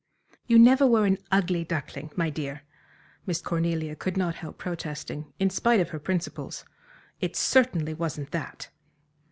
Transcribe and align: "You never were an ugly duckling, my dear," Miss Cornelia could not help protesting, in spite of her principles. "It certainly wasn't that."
"You 0.47 0.57
never 0.57 0.87
were 0.87 1.05
an 1.05 1.19
ugly 1.31 1.63
duckling, 1.63 2.09
my 2.15 2.31
dear," 2.31 2.63
Miss 3.27 3.39
Cornelia 3.39 3.95
could 3.95 4.17
not 4.17 4.33
help 4.33 4.57
protesting, 4.57 5.31
in 5.39 5.51
spite 5.51 5.79
of 5.79 5.89
her 5.89 5.99
principles. 5.99 6.65
"It 7.19 7.35
certainly 7.35 7.93
wasn't 7.93 8.31
that." 8.31 8.69